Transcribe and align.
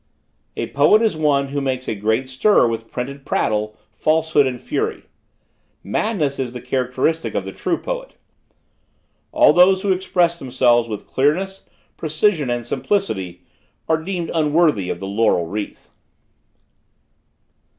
"A 0.57 0.71
poet 0.71 1.03
is 1.03 1.15
one 1.15 1.49
who 1.49 1.61
makes 1.61 1.87
a 1.87 1.93
great 1.93 2.27
stir 2.27 2.67
with 2.67 2.89
printed 2.91 3.23
prattle, 3.23 3.77
falsehood 3.93 4.47
and 4.47 4.59
fury. 4.59 5.03
Madness 5.83 6.39
is 6.39 6.53
the 6.53 6.59
characteristic 6.59 7.35
of 7.35 7.45
the 7.45 7.51
true 7.51 7.77
poet. 7.77 8.15
All 9.31 9.53
those 9.53 9.83
who 9.83 9.91
express 9.91 10.39
themselves, 10.39 10.87
with 10.89 11.05
clearness, 11.05 11.69
precision 11.97 12.49
and 12.49 12.65
simplicity 12.65 13.43
are 13.87 14.01
deemed 14.03 14.31
unworthy 14.33 14.89
of 14.89 14.99
the 14.99 15.05
laurel 15.05 15.45
wreath. 15.45 15.91